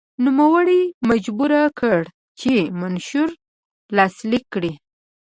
نوموړی 0.25 0.81
یې 0.87 0.93
مجبور 1.09 1.51
کړ 1.79 2.01
چې 2.39 2.53
منشور 2.81 3.29
لاسلیک 3.95 4.43
کړي. 4.53 4.73